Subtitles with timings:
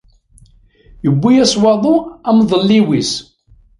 [1.03, 1.95] Yewwi-yas waḍu
[2.29, 3.11] amḍelliw-is.